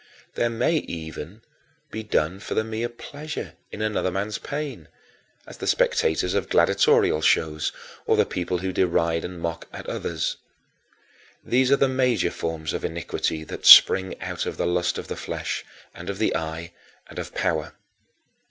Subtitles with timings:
[0.33, 1.43] They may even
[1.91, 4.87] be done for the mere pleasure in another man's pain,
[5.45, 7.71] as the spectators of gladiatorial shows
[8.07, 10.37] or the people who deride and mock at others.
[11.43, 15.15] These are the major forms of iniquity that spring out of the lust of the
[15.15, 16.71] flesh, and of the eye,
[17.05, 17.75] and of power.